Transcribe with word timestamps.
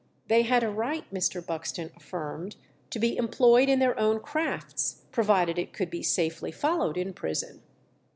They 0.29 0.41
had 0.41 0.63
a 0.63 0.69
right, 0.71 1.03
Mr. 1.13 1.45
Buxton 1.45 1.91
affirmed, 1.95 2.55
to 2.89 2.97
be 2.97 3.17
employed 3.17 3.69
in 3.69 3.77
their 3.77 3.95
own 3.99 4.19
crafts, 4.19 5.03
provided 5.11 5.59
it 5.59 5.73
could 5.73 5.91
be 5.91 6.01
safely 6.01 6.51
followed 6.51 6.97
in 6.97 7.13
prison. 7.13 7.61